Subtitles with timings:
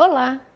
[0.00, 0.46] Olá,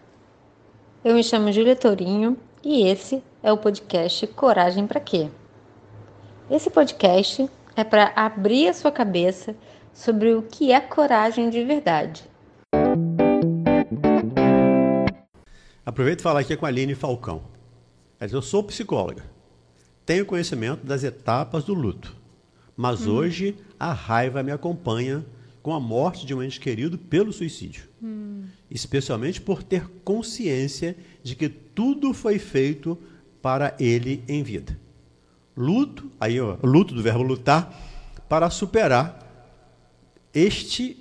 [1.04, 5.28] eu me chamo Júlia Tourinho e esse é o podcast Coragem para Quê?
[6.48, 9.56] Esse podcast é para abrir a sua cabeça
[9.92, 12.22] sobre o que é coragem de verdade.
[15.84, 17.42] Aproveito e falar aqui com a Aline Falcão.
[18.20, 19.24] Eu sou psicóloga,
[20.06, 22.16] tenho conhecimento das etapas do luto,
[22.76, 23.16] mas hum.
[23.16, 25.26] hoje a raiva me acompanha
[25.64, 27.88] com a morte de um ente querido pelo suicídio.
[28.00, 28.21] Hum.
[28.74, 32.98] Especialmente por ter consciência de que tudo foi feito
[33.42, 34.78] para ele em vida.
[35.56, 37.78] Luto, aí ó, luto do verbo lutar,
[38.28, 39.18] para superar
[40.32, 40.96] este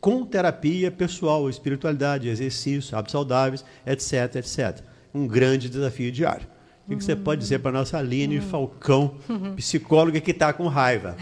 [0.00, 4.84] com terapia pessoal, espiritualidade, exercício, hábitos saudáveis, etc, etc.
[5.14, 6.46] Um grande desafio diário.
[6.84, 7.00] O que, uhum.
[7.00, 8.42] você pode dizer para a nossa Aline uhum.
[8.42, 9.14] Falcão,
[9.56, 11.16] psicóloga que está com raiva?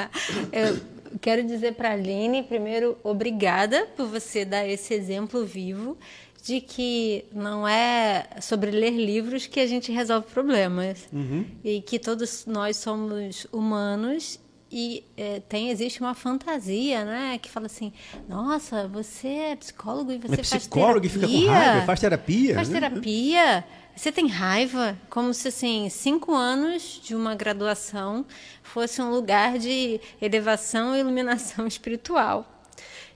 [0.50, 0.80] Eu
[1.20, 5.96] quero dizer para a Aline, primeiro, obrigada por você dar esse exemplo vivo
[6.42, 11.44] de que não é sobre ler livros que a gente resolve problemas uhum.
[11.62, 14.40] e que todos nós somos humanos
[14.72, 17.92] e é, tem existe uma fantasia, né, que fala assim,
[18.26, 21.28] nossa, você é psicólogo e você é faz psicólogo terapia.
[21.28, 22.54] fica com raiva, faz terapia.
[22.54, 22.80] Faz né?
[22.80, 23.64] terapia.
[23.94, 28.24] Você tem raiva, como se assim cinco anos de uma graduação
[28.62, 32.48] fosse um lugar de elevação e iluminação espiritual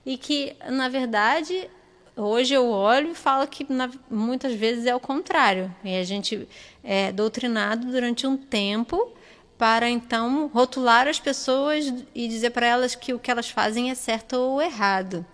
[0.07, 1.69] e que na verdade
[2.15, 6.47] hoje eu olho e falo que na, muitas vezes é o contrário e a gente
[6.81, 9.13] é doutrinado durante um tempo
[9.57, 13.95] para então rotular as pessoas e dizer para elas que o que elas fazem é
[13.95, 15.25] certo ou errado.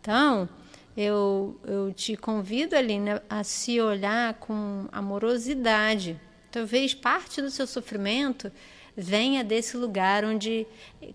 [0.00, 0.48] Então,
[0.96, 6.20] eu, eu te convido, Aline, a se olhar com amorosidade.
[6.50, 8.50] Talvez parte do seu sofrimento
[8.96, 10.66] venha desse lugar onde,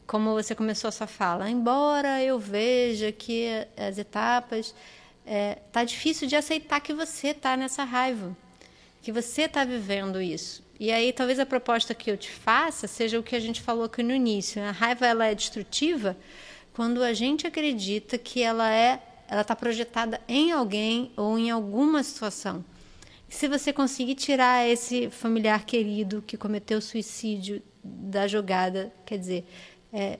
[0.07, 4.73] como você começou a sua fala, embora eu veja que as etapas,
[5.25, 8.35] é, difícil de aceitar que você está nessa raiva,
[9.05, 10.63] que você está vivendo isso.
[10.79, 13.83] E aí talvez a proposta que eu te faça seja o que a gente falou
[13.83, 14.59] aqui no início.
[14.63, 16.17] A raiva ela é destrutiva
[16.73, 22.01] quando a gente acredita que ela é, ela está projetada em alguém ou em alguma
[22.01, 22.65] situação.
[23.29, 29.45] se você conseguir tirar esse familiar querido que cometeu suicídio da jogada, quer dizer,
[29.93, 30.17] é,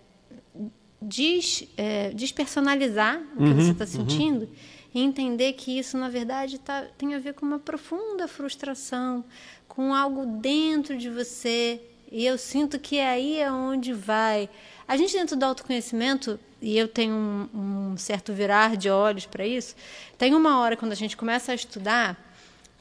[1.02, 3.90] des, é, despersonalizar o que uhum, você está uhum.
[3.90, 4.54] sentindo uhum.
[5.00, 9.24] Entender que isso, na verdade, tá, tem a ver com uma profunda frustração,
[9.68, 11.82] com algo dentro de você.
[12.12, 14.50] E eu sinto que é aí é onde vai.
[14.88, 19.46] A gente, dentro do autoconhecimento, e eu tenho um, um certo virar de olhos para
[19.46, 19.76] isso,
[20.18, 22.18] tem uma hora quando a gente começa a estudar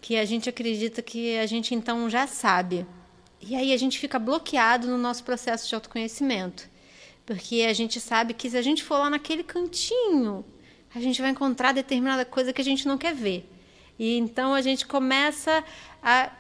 [0.00, 2.86] que a gente acredita que a gente então já sabe.
[3.40, 6.68] E aí a gente fica bloqueado no nosso processo de autoconhecimento.
[7.24, 10.44] Porque a gente sabe que se a gente for lá naquele cantinho,
[10.94, 13.50] a gente vai encontrar determinada coisa que a gente não quer ver.
[13.98, 15.62] E então a gente começa
[16.02, 16.30] a.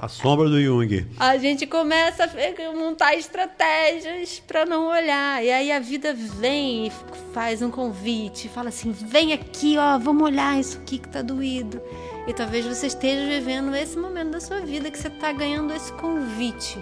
[0.00, 1.06] A sombra do Jung.
[1.18, 5.42] A gente começa a montar estratégias para não olhar.
[5.42, 6.92] E aí a vida vem e
[7.32, 11.80] faz um convite, fala assim: vem aqui, ó, vamos olhar isso aqui que tá doído.
[12.26, 15.90] E talvez você esteja vivendo esse momento da sua vida que você está ganhando esse
[15.94, 16.78] convite.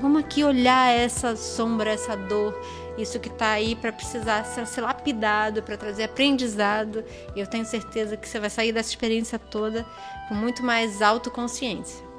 [0.00, 2.52] Vamos aqui olhar essa sombra, essa dor,
[2.98, 7.04] isso que está aí para precisar ser, ser lapidado, para trazer aprendizado.
[7.34, 9.84] E eu tenho certeza que você vai sair dessa experiência toda
[10.28, 12.11] com muito mais autoconsciência.